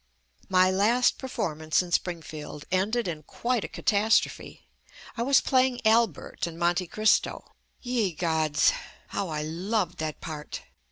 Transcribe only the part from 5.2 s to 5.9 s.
was playing